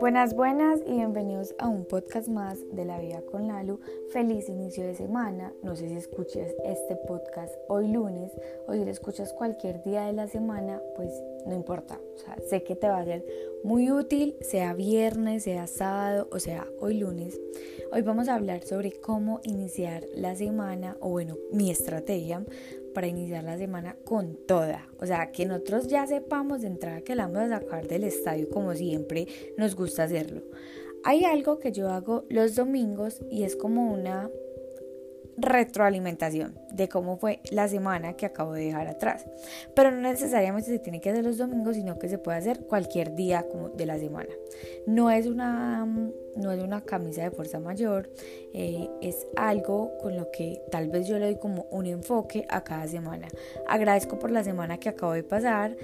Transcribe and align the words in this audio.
Buenas, 0.00 0.34
buenas 0.34 0.80
y 0.86 0.94
bienvenidos 0.94 1.54
a 1.58 1.68
un 1.68 1.84
podcast 1.84 2.28
más 2.28 2.58
de 2.72 2.84
la 2.84 2.98
vida 2.98 3.22
con 3.30 3.46
Lalu. 3.46 3.78
Feliz 4.12 4.48
inicio 4.48 4.84
de 4.84 4.94
semana. 4.94 5.52
No 5.62 5.76
sé 5.76 5.88
si 5.88 5.96
escuchas 5.96 6.52
este 6.64 6.96
podcast 6.96 7.54
hoy 7.68 7.88
lunes 7.88 8.32
o 8.66 8.72
si 8.72 8.84
lo 8.84 8.90
escuchas 8.90 9.32
cualquier 9.32 9.82
día 9.84 10.06
de 10.06 10.12
la 10.12 10.26
semana, 10.26 10.82
pues 10.96 11.10
no 11.46 11.54
importa. 11.54 12.00
Sé 12.48 12.64
que 12.64 12.74
te 12.74 12.88
va 12.88 12.98
a 12.98 13.04
ser 13.04 13.24
muy 13.62 13.90
útil, 13.90 14.36
sea 14.40 14.74
viernes, 14.74 15.44
sea 15.44 15.66
sábado 15.66 16.28
o 16.32 16.40
sea 16.40 16.66
hoy 16.80 16.98
lunes. 16.98 17.40
Hoy 17.92 18.02
vamos 18.02 18.28
a 18.28 18.34
hablar 18.34 18.64
sobre 18.64 18.92
cómo 18.92 19.40
iniciar 19.44 20.04
la 20.14 20.34
semana 20.34 20.96
o 21.00 21.10
bueno, 21.10 21.36
mi 21.52 21.70
estrategia 21.70 22.44
para 22.94 23.08
iniciar 23.08 23.44
la 23.44 23.58
semana 23.58 23.96
con 24.04 24.38
toda. 24.46 24.88
O 24.98 25.06
sea, 25.06 25.32
que 25.32 25.44
nosotros 25.44 25.88
ya 25.88 26.06
sepamos 26.06 26.62
de 26.62 26.68
entrada 26.68 27.02
que 27.02 27.14
la 27.14 27.26
vamos 27.26 27.50
a 27.50 27.60
sacar 27.60 27.86
del 27.86 28.04
estadio 28.04 28.48
como 28.48 28.74
siempre 28.74 29.26
nos 29.58 29.76
gusta 29.76 30.04
hacerlo. 30.04 30.42
Hay 31.02 31.24
algo 31.24 31.58
que 31.58 31.72
yo 31.72 31.90
hago 31.90 32.24
los 32.30 32.54
domingos 32.54 33.20
y 33.30 33.42
es 33.42 33.56
como 33.56 33.92
una 33.92 34.30
retroalimentación 35.36 36.58
de 36.70 36.88
cómo 36.88 37.16
fue 37.16 37.40
la 37.50 37.68
semana 37.68 38.14
que 38.14 38.26
acabo 38.26 38.52
de 38.52 38.66
dejar 38.66 38.88
atrás. 38.88 39.26
Pero 39.74 39.90
no 39.90 40.00
necesariamente 40.00 40.70
se 40.70 40.78
tiene 40.78 41.00
que 41.00 41.10
hacer 41.10 41.24
los 41.24 41.38
domingos, 41.38 41.76
sino 41.76 41.98
que 41.98 42.08
se 42.08 42.18
puede 42.18 42.38
hacer 42.38 42.66
cualquier 42.66 43.14
día 43.14 43.44
de 43.74 43.86
la 43.86 43.98
semana. 43.98 44.30
No 44.86 45.10
es 45.10 45.26
una, 45.26 45.86
no 46.36 46.52
es 46.52 46.62
una 46.62 46.82
camisa 46.82 47.22
de 47.22 47.30
fuerza 47.30 47.58
mayor, 47.60 48.10
eh, 48.52 48.88
es 49.00 49.26
algo 49.36 49.96
con 49.98 50.16
lo 50.16 50.30
que 50.30 50.60
tal 50.70 50.88
vez 50.88 51.06
yo 51.06 51.18
le 51.18 51.26
doy 51.26 51.36
como 51.38 51.66
un 51.70 51.86
enfoque 51.86 52.46
a 52.48 52.62
cada 52.64 52.86
semana. 52.86 53.28
Agradezco 53.66 54.18
por 54.18 54.30
la 54.30 54.44
semana 54.44 54.78
que 54.78 54.88
acabo 54.88 55.12
de 55.12 55.22
pasar. 55.22 55.76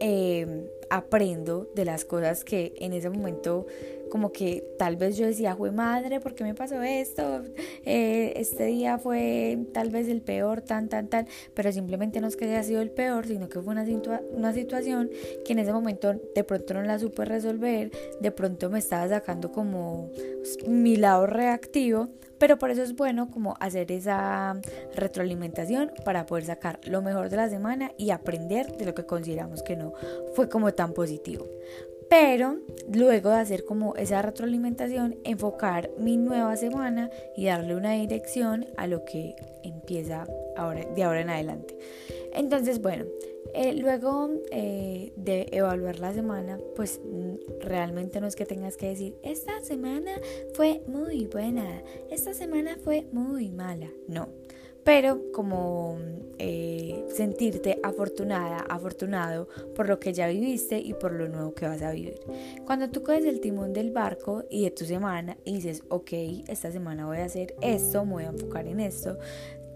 Eh, 0.00 0.70
aprendo 0.90 1.68
de 1.74 1.84
las 1.84 2.04
cosas 2.04 2.44
que 2.44 2.74
en 2.78 2.92
ese 2.92 3.10
momento 3.10 3.66
como 4.10 4.32
que 4.32 4.64
tal 4.78 4.96
vez 4.96 5.16
yo 5.16 5.26
decía, 5.26 5.56
fue 5.56 5.70
madre, 5.70 6.20
¿por 6.20 6.34
qué 6.34 6.44
me 6.44 6.54
pasó 6.54 6.82
esto? 6.82 7.42
Eh, 7.84 8.32
este 8.36 8.66
día 8.66 8.98
fue 8.98 9.58
tal 9.72 9.90
vez 9.90 10.08
el 10.08 10.22
peor, 10.22 10.62
tan, 10.62 10.88
tan, 10.88 11.08
tan, 11.08 11.26
pero 11.54 11.72
simplemente 11.72 12.20
no 12.20 12.28
es 12.28 12.36
que 12.36 12.46
haya 12.46 12.62
sido 12.62 12.82
el 12.82 12.90
peor, 12.90 13.26
sino 13.26 13.48
que 13.48 13.60
fue 13.60 13.72
una, 13.72 13.84
una 14.32 14.52
situación 14.52 15.10
que 15.44 15.52
en 15.52 15.60
ese 15.60 15.72
momento 15.72 16.14
de 16.34 16.44
pronto 16.44 16.74
no 16.74 16.82
la 16.82 16.98
supe 16.98 17.24
resolver, 17.24 17.90
de 18.20 18.30
pronto 18.30 18.70
me 18.70 18.78
estaba 18.78 19.08
sacando 19.08 19.52
como 19.52 20.10
mi 20.66 20.96
lado 20.96 21.26
reactivo, 21.26 22.08
pero 22.38 22.58
por 22.58 22.70
eso 22.70 22.82
es 22.82 22.94
bueno 22.94 23.30
como 23.30 23.56
hacer 23.60 23.90
esa 23.92 24.60
retroalimentación 24.94 25.92
para 26.04 26.26
poder 26.26 26.44
sacar 26.44 26.80
lo 26.84 27.02
mejor 27.02 27.28
de 27.30 27.36
la 27.36 27.48
semana 27.48 27.92
y 27.98 28.10
aprender 28.10 28.76
de 28.76 28.86
lo 28.86 28.94
que 28.94 29.04
consideramos 29.04 29.62
que 29.62 29.76
no 29.76 29.92
fue 30.34 30.48
como 30.48 30.72
tan 30.72 30.92
positivo. 30.92 31.46
Pero 32.08 32.58
luego 32.92 33.30
de 33.30 33.36
hacer 33.36 33.64
como 33.64 33.94
esa 33.96 34.22
retroalimentación, 34.22 35.16
enfocar 35.24 35.90
mi 35.98 36.16
nueva 36.16 36.56
semana 36.56 37.10
y 37.36 37.46
darle 37.46 37.76
una 37.76 37.92
dirección 37.92 38.66
a 38.76 38.86
lo 38.86 39.04
que 39.04 39.36
empieza 39.62 40.26
ahora, 40.56 40.86
de 40.94 41.02
ahora 41.02 41.20
en 41.20 41.30
adelante. 41.30 41.76
Entonces, 42.32 42.80
bueno, 42.80 43.04
eh, 43.54 43.74
luego 43.74 44.30
eh, 44.50 45.12
de 45.16 45.48
evaluar 45.52 45.98
la 45.98 46.12
semana, 46.12 46.58
pues 46.76 47.00
mm, 47.04 47.60
realmente 47.60 48.20
no 48.20 48.26
es 48.26 48.36
que 48.36 48.46
tengas 48.46 48.76
que 48.76 48.88
decir, 48.88 49.16
esta 49.22 49.60
semana 49.62 50.12
fue 50.54 50.82
muy 50.86 51.26
buena, 51.26 51.82
esta 52.10 52.34
semana 52.34 52.76
fue 52.82 53.06
muy 53.12 53.50
mala. 53.50 53.90
No, 54.06 54.28
pero 54.88 55.20
como 55.32 55.98
eh, 56.38 57.04
sentirte 57.14 57.78
afortunada, 57.82 58.64
afortunado 58.70 59.46
por 59.76 59.86
lo 59.86 60.00
que 60.00 60.14
ya 60.14 60.28
viviste 60.28 60.78
y 60.78 60.94
por 60.94 61.12
lo 61.12 61.28
nuevo 61.28 61.52
que 61.52 61.66
vas 61.66 61.82
a 61.82 61.90
vivir. 61.90 62.18
Cuando 62.64 62.88
tú 62.88 63.02
coges 63.02 63.26
el 63.26 63.40
timón 63.40 63.74
del 63.74 63.90
barco 63.90 64.44
y 64.48 64.64
de 64.64 64.70
tu 64.70 64.86
semana 64.86 65.36
y 65.44 65.56
dices, 65.56 65.82
ok, 65.90 66.10
esta 66.48 66.72
semana 66.72 67.04
voy 67.04 67.18
a 67.18 67.26
hacer 67.26 67.54
esto, 67.60 68.06
me 68.06 68.12
voy 68.12 68.24
a 68.24 68.28
enfocar 68.28 68.66
en 68.66 68.80
esto, 68.80 69.18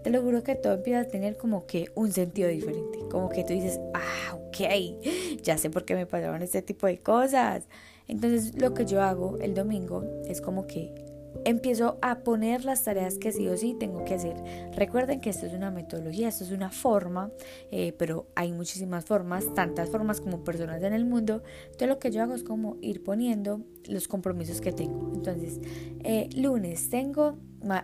te 0.03 0.09
lo 0.09 0.19
juro 0.23 0.41
que 0.41 0.55
todo 0.55 0.73
empieza 0.73 1.01
a 1.01 1.07
tener 1.07 1.37
como 1.37 1.67
que 1.67 1.91
un 1.93 2.11
sentido 2.11 2.49
diferente. 2.49 2.97
Como 3.11 3.29
que 3.29 3.43
tú 3.43 3.53
dices, 3.53 3.79
ah, 3.93 4.33
ok, 4.33 5.43
ya 5.43 5.59
sé 5.59 5.69
por 5.69 5.85
qué 5.85 5.93
me 5.93 6.07
pasaron 6.07 6.41
este 6.41 6.63
tipo 6.63 6.87
de 6.87 6.97
cosas. 6.97 7.67
Entonces 8.07 8.59
lo 8.59 8.73
que 8.73 8.87
yo 8.87 9.03
hago 9.03 9.37
el 9.37 9.53
domingo 9.53 10.03
es 10.25 10.41
como 10.41 10.65
que 10.65 11.02
empiezo 11.45 11.97
a 12.01 12.19
poner 12.19 12.65
las 12.65 12.83
tareas 12.83 13.17
que 13.17 13.31
sí 13.31 13.47
o 13.47 13.57
sí 13.57 13.75
tengo 13.79 14.05
que 14.05 14.15
hacer. 14.15 14.35
Recuerden 14.75 15.19
que 15.19 15.29
esto 15.29 15.45
es 15.45 15.53
una 15.53 15.71
metodología, 15.71 16.27
esto 16.29 16.43
es 16.43 16.51
una 16.51 16.69
forma, 16.69 17.31
eh, 17.71 17.93
pero 17.97 18.27
hay 18.35 18.51
muchísimas 18.51 19.05
formas, 19.05 19.53
tantas 19.53 19.89
formas 19.89 20.21
como 20.21 20.43
personas 20.43 20.81
en 20.83 20.93
el 20.93 21.05
mundo. 21.05 21.43
Entonces 21.65 21.87
lo 21.87 21.99
que 21.99 22.11
yo 22.11 22.21
hago 22.23 22.33
es 22.33 22.43
como 22.43 22.77
ir 22.81 23.03
poniendo 23.03 23.61
los 23.87 24.07
compromisos 24.07 24.61
que 24.61 24.71
tengo. 24.71 25.11
Entonces, 25.13 25.59
eh, 26.03 26.29
lunes 26.35 26.89
tengo, 26.89 27.37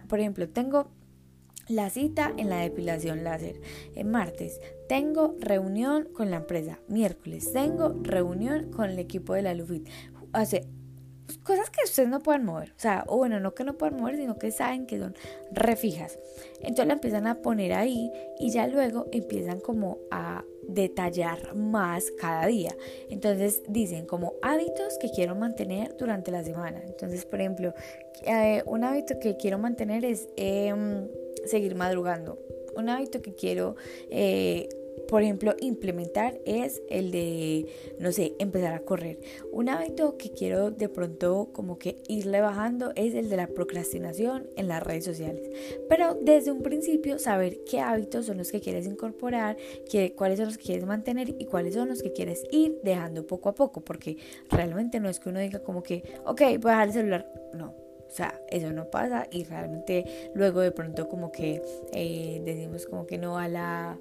por 0.07 0.19
ejemplo, 0.19 0.47
tengo 0.49 0.91
la 1.69 1.89
cita 1.91 2.33
en 2.35 2.49
la 2.49 2.57
depilación 2.57 3.23
láser. 3.23 3.61
En 3.95 4.09
martes 4.09 4.59
tengo 4.87 5.35
reunión 5.39 6.07
con 6.13 6.31
la 6.31 6.37
empresa. 6.37 6.79
Miércoles 6.87 7.53
tengo 7.53 7.95
reunión 8.01 8.71
con 8.71 8.89
el 8.89 8.99
equipo 8.99 9.33
de 9.33 9.43
la 9.43 9.53
Lufit. 9.53 9.87
Hace 11.29 11.39
cosas 11.43 11.69
que 11.69 11.83
ustedes 11.83 12.09
no 12.09 12.21
pueden 12.21 12.43
mover. 12.43 12.71
O 12.71 12.79
sea, 12.79 13.03
o 13.07 13.17
bueno, 13.17 13.39
no 13.39 13.53
que 13.53 13.63
no 13.63 13.77
puedan 13.77 13.97
mover, 13.97 14.17
sino 14.17 14.39
que 14.39 14.51
saben 14.51 14.87
que 14.87 14.97
son 14.97 15.15
refijas. 15.51 16.17
Entonces 16.61 16.87
la 16.87 16.93
empiezan 16.93 17.27
a 17.27 17.41
poner 17.41 17.73
ahí 17.73 18.11
y 18.39 18.49
ya 18.49 18.67
luego 18.67 19.05
empiezan 19.11 19.59
como 19.59 19.99
a 20.09 20.43
detallar 20.67 21.55
más 21.55 22.11
cada 22.19 22.47
día. 22.47 22.75
Entonces 23.09 23.61
dicen 23.67 24.07
como 24.07 24.33
hábitos 24.41 24.97
que 24.99 25.11
quiero 25.11 25.35
mantener 25.35 25.95
durante 25.97 26.31
la 26.31 26.43
semana. 26.43 26.81
Entonces, 26.83 27.25
por 27.25 27.41
ejemplo, 27.41 27.73
eh, 28.25 28.63
un 28.65 28.83
hábito 28.83 29.19
que 29.19 29.37
quiero 29.37 29.59
mantener 29.59 30.05
es 30.05 30.29
em, 30.35 31.07
seguir 31.45 31.75
madrugando. 31.75 32.39
Un 32.75 32.89
hábito 32.89 33.21
que 33.21 33.35
quiero 33.35 33.75
eh, 34.09 34.69
por 35.07 35.23
ejemplo, 35.23 35.55
implementar 35.59 36.39
es 36.45 36.81
el 36.89 37.11
de, 37.11 37.67
no 37.99 38.11
sé, 38.11 38.33
empezar 38.39 38.73
a 38.73 38.81
correr. 38.81 39.19
Un 39.51 39.69
hábito 39.69 40.17
que 40.17 40.31
quiero 40.31 40.71
de 40.71 40.89
pronto 40.89 41.49
como 41.53 41.77
que 41.77 41.97
irle 42.07 42.41
bajando 42.41 42.91
es 42.95 43.13
el 43.13 43.29
de 43.29 43.37
la 43.37 43.47
procrastinación 43.47 44.47
en 44.55 44.67
las 44.67 44.83
redes 44.83 45.05
sociales. 45.05 45.49
Pero 45.87 46.17
desde 46.21 46.51
un 46.51 46.61
principio 46.61 47.19
saber 47.19 47.63
qué 47.65 47.79
hábitos 47.79 48.25
son 48.25 48.37
los 48.37 48.51
que 48.51 48.59
quieres 48.59 48.85
incorporar, 48.85 49.57
qué, 49.89 50.13
cuáles 50.13 50.37
son 50.37 50.47
los 50.47 50.57
que 50.57 50.65
quieres 50.65 50.85
mantener 50.85 51.35
y 51.39 51.45
cuáles 51.45 51.73
son 51.73 51.89
los 51.89 52.01
que 52.01 52.11
quieres 52.11 52.43
ir 52.51 52.79
dejando 52.83 53.25
poco 53.25 53.49
a 53.49 53.55
poco. 53.55 53.81
Porque 53.81 54.17
realmente 54.49 54.99
no 54.99 55.09
es 55.09 55.19
que 55.19 55.29
uno 55.29 55.39
diga 55.39 55.59
como 55.59 55.83
que, 55.83 56.03
ok, 56.25 56.41
voy 56.59 56.71
a 56.71 56.85
dejar 56.85 56.87
el 56.87 56.93
celular. 56.93 57.33
No, 57.53 57.88
o 58.09 58.11
sea, 58.11 58.41
eso 58.49 58.71
no 58.71 58.89
pasa 58.89 59.27
y 59.31 59.43
realmente 59.43 60.31
luego 60.33 60.61
de 60.61 60.71
pronto 60.71 61.07
como 61.07 61.31
que 61.31 61.61
eh, 61.93 62.41
decimos 62.43 62.87
como 62.87 63.05
que 63.05 63.19
no 63.19 63.37
a 63.37 63.47
la, 63.47 63.99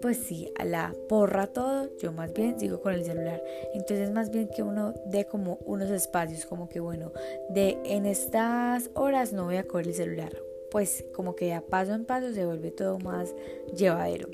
pues 0.00 0.16
sí, 0.16 0.50
a 0.58 0.64
la 0.64 0.94
porra 1.10 1.46
todo, 1.46 1.90
yo 1.98 2.10
más 2.10 2.32
bien 2.32 2.58
sigo 2.58 2.80
con 2.80 2.94
el 2.94 3.04
celular. 3.04 3.42
Entonces 3.74 4.10
más 4.10 4.30
bien 4.30 4.48
que 4.48 4.62
uno 4.62 4.94
dé 5.06 5.26
como 5.26 5.58
unos 5.66 5.90
espacios, 5.90 6.46
como 6.46 6.68
que 6.70 6.80
bueno, 6.80 7.12
de 7.50 7.78
en 7.84 8.06
estas 8.06 8.90
horas 8.94 9.34
no 9.34 9.44
voy 9.44 9.56
a 9.56 9.64
coger 9.64 9.88
el 9.88 9.94
celular. 9.94 10.32
Pues 10.70 11.04
como 11.14 11.34
que 11.34 11.52
a 11.52 11.60
paso 11.60 11.92
en 11.94 12.06
paso 12.06 12.32
se 12.32 12.46
vuelve 12.46 12.70
todo 12.70 12.98
más 13.00 13.34
llevadero. 13.76 14.28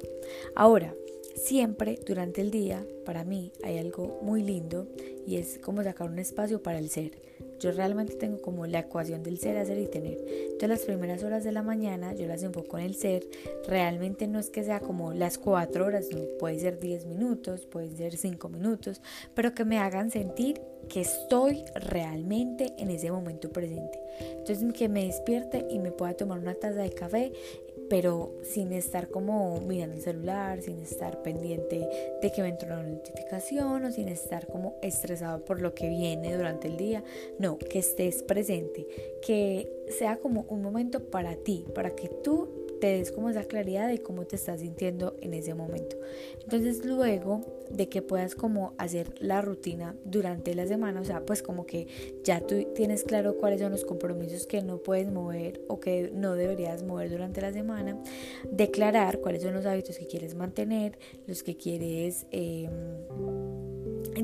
Ahora, 0.54 0.94
siempre 1.36 1.98
durante 2.04 2.40
el 2.40 2.50
día, 2.50 2.84
para 3.04 3.24
mí 3.24 3.52
hay 3.62 3.78
algo 3.78 4.18
muy 4.22 4.42
lindo 4.42 4.88
y 5.26 5.36
es 5.36 5.58
como 5.58 5.82
sacar 5.82 6.08
un 6.08 6.18
espacio 6.18 6.62
para 6.62 6.78
el 6.78 6.90
ser. 6.90 7.12
Yo 7.60 7.72
realmente 7.72 8.14
tengo 8.14 8.40
como 8.40 8.66
la 8.66 8.80
ecuación 8.80 9.22
del 9.22 9.38
ser, 9.38 9.56
hacer 9.56 9.78
y 9.78 9.86
tener. 9.86 10.18
Entonces 10.28 10.68
las 10.68 10.82
primeras 10.82 11.22
horas 11.22 11.44
de 11.44 11.52
la 11.52 11.62
mañana 11.62 12.14
yo 12.14 12.26
las 12.26 12.42
enfoco 12.42 12.78
en 12.78 12.84
el 12.84 12.94
ser. 12.94 13.26
Realmente 13.66 14.26
no 14.26 14.38
es 14.38 14.50
que 14.50 14.64
sea 14.64 14.80
como 14.80 15.12
las 15.12 15.38
cuatro 15.38 15.86
horas, 15.86 16.08
no, 16.12 16.20
puede 16.38 16.58
ser 16.58 16.78
10 16.78 17.06
minutos, 17.06 17.66
puede 17.66 17.94
ser 17.96 18.16
5 18.16 18.48
minutos, 18.48 19.00
pero 19.34 19.54
que 19.54 19.64
me 19.64 19.78
hagan 19.78 20.10
sentir 20.10 20.60
que 20.88 21.00
estoy 21.00 21.64
realmente 21.74 22.72
en 22.78 22.90
ese 22.90 23.10
momento 23.10 23.50
presente. 23.50 23.98
Entonces 24.20 24.72
que 24.72 24.88
me 24.88 25.06
despierte 25.06 25.66
y 25.70 25.78
me 25.78 25.92
pueda 25.92 26.14
tomar 26.14 26.38
una 26.38 26.54
taza 26.54 26.80
de 26.80 26.90
café 26.90 27.32
pero 27.88 28.32
sin 28.42 28.72
estar 28.72 29.08
como 29.08 29.60
mirando 29.60 29.96
el 29.96 30.02
celular, 30.02 30.62
sin 30.62 30.80
estar 30.80 31.22
pendiente 31.22 31.88
de 32.20 32.32
que 32.32 32.42
me 32.42 32.48
entró 32.48 32.74
una 32.74 32.82
notificación 32.82 33.84
o 33.84 33.90
sin 33.90 34.08
estar 34.08 34.46
como 34.46 34.78
estresado 34.82 35.44
por 35.44 35.60
lo 35.60 35.74
que 35.74 35.88
viene 35.88 36.36
durante 36.36 36.68
el 36.68 36.76
día. 36.76 37.04
No, 37.38 37.58
que 37.58 37.78
estés 37.78 38.22
presente, 38.22 38.86
que 39.22 39.70
sea 39.98 40.16
como 40.18 40.46
un 40.48 40.62
momento 40.62 41.00
para 41.10 41.36
ti, 41.36 41.64
para 41.74 41.94
que 41.94 42.08
tú 42.08 42.65
te 42.80 42.88
des 42.88 43.12
como 43.12 43.30
esa 43.30 43.44
claridad 43.44 43.88
de 43.88 43.98
cómo 43.98 44.26
te 44.26 44.36
estás 44.36 44.60
sintiendo 44.60 45.16
en 45.20 45.34
ese 45.34 45.54
momento. 45.54 45.96
Entonces 46.42 46.84
luego 46.84 47.40
de 47.70 47.88
que 47.88 48.02
puedas 48.02 48.34
como 48.34 48.74
hacer 48.78 49.14
la 49.18 49.40
rutina 49.40 49.96
durante 50.04 50.54
la 50.54 50.66
semana, 50.66 51.00
o 51.00 51.04
sea, 51.04 51.24
pues 51.24 51.42
como 51.42 51.66
que 51.66 51.86
ya 52.24 52.40
tú 52.40 52.66
tienes 52.74 53.02
claro 53.04 53.36
cuáles 53.36 53.60
son 53.60 53.72
los 53.72 53.84
compromisos 53.84 54.46
que 54.46 54.62
no 54.62 54.78
puedes 54.78 55.10
mover 55.10 55.60
o 55.68 55.80
que 55.80 56.10
no 56.12 56.34
deberías 56.34 56.82
mover 56.82 57.10
durante 57.10 57.40
la 57.40 57.52
semana, 57.52 58.00
declarar 58.50 59.20
cuáles 59.20 59.42
son 59.42 59.54
los 59.54 59.66
hábitos 59.66 59.98
que 59.98 60.06
quieres 60.06 60.34
mantener, 60.34 60.98
los 61.26 61.42
que 61.42 61.56
quieres... 61.56 62.26
Em, 62.30 62.70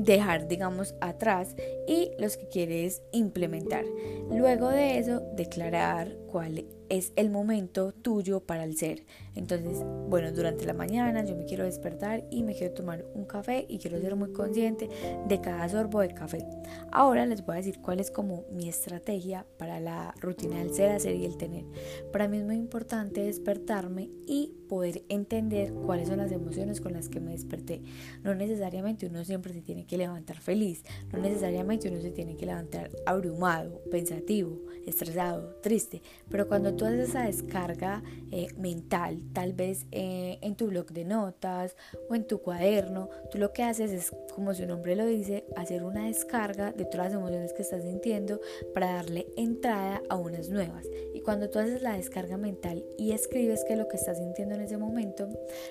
dejar, 0.01 0.47
digamos, 0.47 0.95
atrás 1.01 1.55
y 1.87 2.11
los 2.17 2.37
que 2.37 2.47
quieres 2.47 3.01
implementar. 3.11 3.85
Luego 4.31 4.69
de 4.69 4.97
eso, 4.97 5.21
declarar 5.35 6.22
cuál 6.33 6.65
es 6.89 7.13
el 7.15 7.29
momento 7.29 7.91
tuyo 7.91 8.39
para 8.39 8.63
el 8.63 8.75
ser. 8.75 9.05
Entonces, 9.35 9.83
bueno, 10.09 10.31
durante 10.31 10.65
la 10.65 10.73
mañana 10.73 11.23
yo 11.23 11.35
me 11.35 11.45
quiero 11.45 11.63
despertar 11.63 12.23
y 12.31 12.41
me 12.41 12.55
quiero 12.55 12.73
tomar 12.73 13.05
un 13.13 13.25
café 13.25 13.67
y 13.69 13.77
quiero 13.77 14.01
ser 14.01 14.15
muy 14.15 14.31
consciente 14.31 14.89
de 15.27 15.41
cada 15.41 15.69
sorbo 15.69 16.01
de 16.01 16.15
café. 16.15 16.43
Ahora 16.91 17.27
les 17.27 17.45
voy 17.45 17.53
a 17.53 17.57
decir 17.57 17.79
cuál 17.81 17.99
es 17.99 18.09
como 18.09 18.45
mi 18.51 18.67
estrategia 18.67 19.45
para 19.59 19.79
la 19.79 20.15
rutina 20.19 20.57
del 20.57 20.73
ser, 20.73 20.91
hacer 20.91 21.15
y 21.15 21.25
el 21.25 21.37
tener. 21.37 21.65
Para 22.11 22.27
mí 22.27 22.37
es 22.37 22.45
muy 22.45 22.55
importante 22.55 23.21
despertarme 23.21 24.09
y 24.25 24.53
poder 24.67 25.03
entender 25.09 25.71
cuáles 25.71 26.07
son 26.07 26.17
las 26.17 26.31
emociones 26.31 26.81
con 26.81 26.93
las 26.93 27.09
que 27.09 27.19
me 27.19 27.33
desperté. 27.33 27.83
No 28.23 28.33
necesariamente 28.33 29.05
uno 29.05 29.23
siempre 29.23 29.53
se 29.53 29.61
tiene 29.61 29.85
que 29.85 29.99
levantar 29.99 30.39
feliz, 30.39 30.83
no 31.11 31.19
necesariamente 31.19 31.89
uno 31.89 32.01
se 32.01 32.09
tiene 32.09 32.35
que 32.35 32.47
levantar 32.47 32.89
abrumado, 33.05 33.83
pensativo, 33.91 34.59
estresado, 34.87 35.55
triste, 35.61 36.01
pero 36.29 36.47
cuando 36.47 36.73
tú 36.75 36.85
haces 36.85 37.09
esa 37.09 37.25
descarga 37.25 38.03
eh, 38.31 38.47
mental, 38.57 39.21
tal 39.33 39.53
vez 39.53 39.85
eh, 39.91 40.39
en 40.41 40.55
tu 40.55 40.67
blog 40.67 40.87
de 40.91 41.05
notas 41.05 41.75
o 42.09 42.15
en 42.15 42.25
tu 42.25 42.41
cuaderno, 42.41 43.09
tú 43.31 43.37
lo 43.37 43.53
que 43.53 43.63
haces 43.63 43.91
es, 43.91 44.11
como 44.33 44.53
su 44.53 44.65
nombre 44.65 44.95
lo 44.95 45.05
dice, 45.05 45.45
hacer 45.55 45.83
una 45.83 46.05
descarga 46.05 46.71
de 46.71 46.85
todas 46.85 47.07
las 47.07 47.13
emociones 47.13 47.53
que 47.53 47.61
estás 47.61 47.83
sintiendo 47.83 48.39
para 48.73 48.93
darle 48.93 49.27
entrada 49.37 50.01
a 50.09 50.15
unas 50.15 50.49
nuevas. 50.49 50.87
Cuando 51.23 51.49
tú 51.49 51.59
haces 51.59 51.81
la 51.81 51.95
descarga 51.95 52.37
mental 52.37 52.83
y 52.97 53.11
escribes 53.11 53.63
que 53.63 53.75
lo 53.75 53.87
que 53.87 53.97
estás 53.97 54.17
sintiendo 54.17 54.55
en 54.55 54.61
ese 54.61 54.77
momento, 54.77 55.29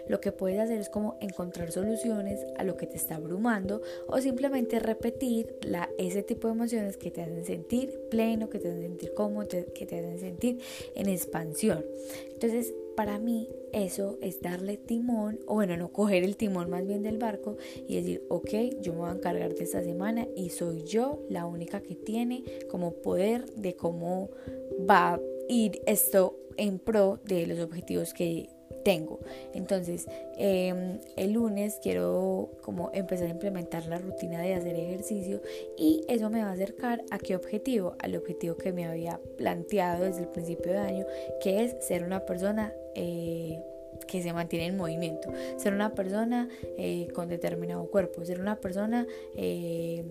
lo 0.09 0.21
que 0.21 0.33
puedes 0.33 0.59
hacer 0.59 0.81
es 0.81 0.89
como 0.89 1.19
encontrar 1.21 1.71
soluciones 1.73 2.41
a 2.57 2.65
lo 2.65 2.77
que 2.77 2.87
te 2.87 2.97
está 2.97 3.17
abrumando 3.17 3.83
o 4.09 4.19
simplemente 4.19 4.79
repetir 4.79 5.57
ese 5.99 6.23
tipo 6.23 6.49
de 6.49 6.55
emociones 6.55 6.97
que 6.97 7.11
te 7.11 7.23
hacen 7.23 7.45
sentir 7.45 8.01
pleno, 8.11 8.49
que 8.49 8.59
te 8.59 8.69
hacen 8.69 8.83
sentir 8.83 9.15
cómodo, 9.15 9.49
que 9.75 9.87
te 9.87 9.99
hacen 9.99 10.19
sentir 10.19 10.59
en 10.95 11.09
expansión. 11.09 11.85
Entonces, 12.33 12.75
para 12.97 13.19
mí 13.19 13.49
eso 13.73 14.19
es 14.21 14.43
darle 14.43 14.77
timón, 14.77 15.41
o 15.47 15.55
bueno, 15.55 15.77
no 15.77 15.93
coger 15.93 16.25
el 16.25 16.37
timón 16.37 16.69
más 16.69 16.87
bien 16.87 17.03
del 17.03 17.19
barco 17.19 17.57
y 17.89 17.97
decir, 17.97 18.23
ok, 18.29 18.51
yo 18.83 18.93
me 18.93 19.01
voy 19.01 19.11
a 19.11 19.15
encargar 19.15 19.55
de 19.55 19.65
esta 19.65 19.83
semana 19.83 20.27
y 20.37 20.51
soy 20.51 20.83
yo 20.83 21.25
la 21.31 21.47
única 21.47 21.81
que 21.81 21.95
tiene 21.95 22.45
como 22.71 22.93
poder 22.93 23.47
de 23.55 23.75
cómo 23.77 24.31
va 24.89 25.19
ir 25.49 25.83
esto 25.87 26.39
en 26.57 26.79
pro 26.79 27.21
de 27.25 27.47
los 27.47 27.61
objetivos 27.61 28.13
que 28.15 28.49
tengo. 28.85 29.21
Entonces, 29.55 30.07
em, 30.37 30.99
el 31.17 31.33
lunes 31.33 31.79
quiero 31.83 32.51
como 32.63 32.91
empezar 32.93 33.29
a 33.29 33.31
implementar 33.31 33.87
la 33.87 33.99
rutina 33.99 34.41
de 34.41 34.55
hacer 34.55 34.77
ejercicio 34.77 35.41
y 35.77 36.03
eso 36.09 36.31
me 36.31 36.43
va 36.43 36.51
a 36.51 36.53
acercar 36.53 37.03
a 37.11 37.19
qué 37.19 37.37
objetivo, 37.37 37.95
al 38.01 38.17
objetivo 38.17 38.57
que 38.57 38.73
me 38.73 38.87
había 38.87 39.21
planteado 39.37 40.05
desde 40.05 40.23
el 40.23 40.29
principio 40.29 40.73
de 40.73 40.79
año, 40.79 41.07
que 41.41 41.65
es 41.65 41.77
ser 41.87 42.05
una 42.05 42.25
persona 42.27 42.73
eh, 42.95 43.61
que 44.07 44.23
se 44.23 44.33
mantiene 44.33 44.67
en 44.67 44.77
movimiento, 44.77 45.31
ser 45.57 45.75
una 45.75 45.95
persona 45.95 46.49
eh, 46.77 47.09
con 47.15 47.29
determinado 47.29 47.87
cuerpo, 47.87 48.25
ser 48.25 48.41
una 48.41 48.61
persona 48.61 49.07
eh, 49.37 50.05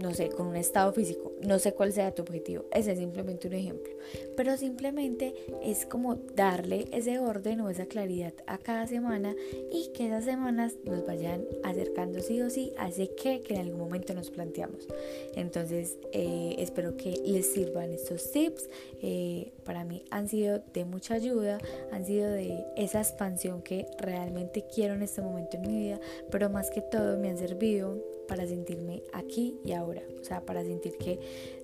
no 0.00 0.12
sé, 0.14 0.28
con 0.28 0.46
un 0.48 0.56
estado 0.56 0.92
físico, 0.92 1.32
no 1.42 1.58
sé 1.58 1.72
cuál 1.72 1.92
sea 1.92 2.14
tu 2.14 2.22
objetivo, 2.22 2.64
ese 2.72 2.92
es 2.92 2.98
simplemente 2.98 3.48
un 3.48 3.54
ejemplo, 3.54 3.92
pero 4.36 4.56
simplemente 4.56 5.34
es 5.62 5.86
como 5.86 6.16
darle 6.34 6.86
ese 6.92 7.18
orden 7.18 7.60
o 7.60 7.70
esa 7.70 7.86
claridad 7.86 8.34
a 8.46 8.58
cada 8.58 8.86
semana 8.86 9.34
y 9.72 9.88
que 9.92 10.06
esas 10.06 10.24
semanas 10.24 10.74
nos 10.84 11.06
vayan 11.06 11.44
acercando 11.62 12.20
sí 12.20 12.40
o 12.42 12.50
sí 12.50 12.72
a 12.78 12.88
ese 12.88 13.14
que 13.14 13.42
que 13.42 13.54
en 13.54 13.60
algún 13.60 13.78
momento 13.78 14.14
nos 14.14 14.30
planteamos. 14.30 14.86
Entonces, 15.34 15.98
eh, 16.12 16.56
espero 16.58 16.96
que 16.96 17.20
les 17.24 17.46
sirvan 17.52 17.90
estos 17.92 18.30
tips, 18.30 18.68
eh, 19.02 19.52
para 19.64 19.84
mí 19.84 20.04
han 20.10 20.28
sido 20.28 20.62
de 20.72 20.84
mucha 20.84 21.14
ayuda, 21.14 21.58
han 21.92 22.04
sido 22.04 22.30
de 22.30 22.64
esa 22.76 23.00
expansión 23.00 23.62
que 23.62 23.86
realmente 23.98 24.64
quiero 24.72 24.94
en 24.94 25.02
este 25.02 25.22
momento 25.22 25.56
en 25.56 25.62
mi 25.62 25.78
vida, 25.78 26.00
pero 26.30 26.50
más 26.50 26.70
que 26.70 26.80
todo 26.80 27.18
me 27.18 27.30
han 27.30 27.38
servido 27.38 28.15
para 28.26 28.46
sentirme 28.46 29.02
aquí 29.12 29.58
y 29.64 29.72
ahora. 29.72 30.02
O 30.20 30.24
sea, 30.24 30.40
para 30.40 30.62
sentir 30.62 30.96
que 30.98 31.18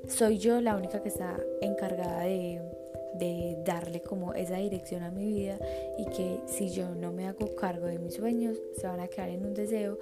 soy 0.09 0.39
yo 0.39 0.61
la 0.61 0.77
única 0.77 1.03
que 1.03 1.09
está 1.09 1.39
encargada 1.61 2.25
de, 2.25 2.61
de 3.15 3.59
darle 3.65 4.01
como 4.01 4.35
esa 4.35 4.57
dirección 4.57 5.03
a 5.03 5.11
mi 5.11 5.27
vida 5.27 5.59
y 5.99 6.07
que 6.07 6.41
si 6.47 6.71
yo 6.71 6.95
no 6.95 7.13
me 7.13 7.27
hago 7.27 7.55
cargo 7.55 7.87
de 7.87 7.99
mis 7.99 8.15
sueños 8.15 8.59
se 8.77 8.87
van 8.87 9.01
a 9.01 9.09
quedar 9.09 9.29
en 9.29 9.45
un 9.45 9.55
deseo 9.55 9.99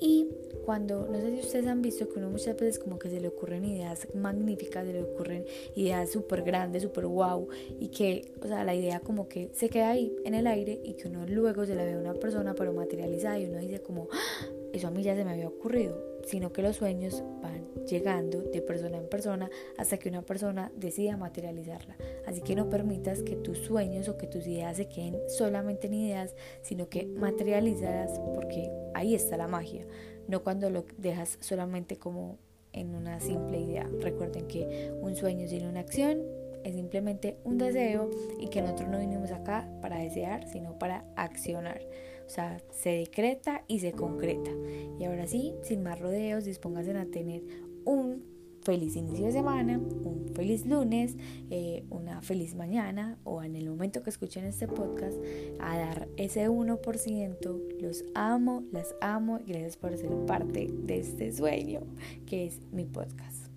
y 0.00 0.28
cuando 0.64 1.06
no 1.06 1.20
sé 1.20 1.30
si 1.32 1.40
ustedes 1.40 1.66
han 1.66 1.82
visto 1.82 2.08
que 2.08 2.18
uno 2.18 2.30
muchas 2.30 2.56
veces 2.56 2.78
como 2.78 2.98
que 2.98 3.10
se 3.10 3.20
le 3.20 3.28
ocurren 3.28 3.64
ideas 3.64 4.08
magníficas 4.14 4.86
se 4.86 4.92
le 4.92 5.02
ocurren 5.02 5.44
ideas 5.76 6.10
súper 6.10 6.42
grandes 6.42 6.82
súper 6.82 7.06
wow 7.06 7.48
y 7.78 7.88
que 7.88 8.32
o 8.42 8.46
sea 8.46 8.64
la 8.64 8.74
idea 8.74 9.00
como 9.00 9.28
que 9.28 9.50
se 9.52 9.68
queda 9.68 9.90
ahí 9.90 10.16
en 10.24 10.34
el 10.34 10.46
aire 10.46 10.80
y 10.82 10.94
que 10.94 11.08
uno 11.08 11.26
luego 11.26 11.66
se 11.66 11.74
la 11.74 11.84
ve 11.84 11.92
a 11.92 11.98
una 11.98 12.14
persona 12.14 12.54
pero 12.54 12.72
materializada 12.72 13.38
y 13.38 13.46
uno 13.46 13.58
dice 13.58 13.80
como 13.82 14.08
¡Ah! 14.10 14.63
Eso 14.74 14.88
a 14.88 14.90
mí 14.90 15.04
ya 15.04 15.14
se 15.14 15.24
me 15.24 15.30
había 15.30 15.46
ocurrido, 15.46 15.96
sino 16.26 16.52
que 16.52 16.60
los 16.60 16.76
sueños 16.76 17.22
van 17.40 17.64
llegando 17.86 18.42
de 18.42 18.60
persona 18.60 18.98
en 18.98 19.08
persona 19.08 19.48
hasta 19.78 19.98
que 19.98 20.08
una 20.08 20.22
persona 20.22 20.72
decida 20.74 21.16
materializarla. 21.16 21.96
Así 22.26 22.40
que 22.40 22.56
no 22.56 22.68
permitas 22.68 23.22
que 23.22 23.36
tus 23.36 23.58
sueños 23.58 24.08
o 24.08 24.18
que 24.18 24.26
tus 24.26 24.46
ideas 24.48 24.76
se 24.76 24.88
queden 24.88 25.16
solamente 25.28 25.86
en 25.86 25.94
ideas, 25.94 26.34
sino 26.62 26.88
que 26.88 27.06
materializarlas 27.06 28.18
porque 28.34 28.68
ahí 28.94 29.14
está 29.14 29.36
la 29.36 29.46
magia, 29.46 29.86
no 30.26 30.42
cuando 30.42 30.70
lo 30.70 30.84
dejas 30.98 31.38
solamente 31.40 31.96
como 31.96 32.38
en 32.72 32.96
una 32.96 33.20
simple 33.20 33.60
idea. 33.60 33.88
Recuerden 34.00 34.48
que 34.48 34.92
un 35.00 35.14
sueño 35.14 35.46
sin 35.46 35.66
una 35.66 35.80
acción 35.80 36.20
es 36.64 36.74
simplemente 36.74 37.38
un 37.44 37.58
deseo 37.58 38.10
y 38.40 38.48
que 38.48 38.62
nosotros 38.62 38.88
no 38.88 38.98
vinimos 38.98 39.30
acá 39.30 39.68
para 39.80 39.98
desear, 39.98 40.48
sino 40.48 40.78
para 40.78 41.04
accionar. 41.16 41.80
O 42.26 42.30
sea, 42.30 42.58
se 42.70 42.90
decreta 42.90 43.64
y 43.68 43.80
se 43.80 43.92
concreta. 43.92 44.50
Y 44.98 45.04
ahora 45.04 45.26
sí, 45.26 45.54
sin 45.62 45.82
más 45.82 46.00
rodeos, 46.00 46.44
dispónganse 46.44 46.96
a 46.96 47.06
tener 47.06 47.42
un 47.84 48.34
feliz 48.62 48.96
inicio 48.96 49.26
de 49.26 49.32
semana, 49.32 49.78
un 49.78 50.32
feliz 50.34 50.66
lunes, 50.66 51.16
eh, 51.50 51.84
una 51.90 52.22
feliz 52.22 52.54
mañana 52.54 53.18
o 53.24 53.42
en 53.42 53.56
el 53.56 53.68
momento 53.68 54.02
que 54.02 54.10
escuchen 54.10 54.46
este 54.46 54.66
podcast 54.66 55.18
a 55.60 55.76
dar 55.76 56.08
ese 56.16 56.48
1%. 56.48 57.80
Los 57.80 58.04
amo, 58.14 58.64
las 58.72 58.94
amo 59.00 59.38
y 59.38 59.52
gracias 59.52 59.76
por 59.76 59.96
ser 59.96 60.10
parte 60.26 60.68
de 60.72 60.98
este 60.98 61.30
sueño 61.32 61.82
que 62.26 62.46
es 62.46 62.60
mi 62.72 62.86
podcast. 62.86 63.53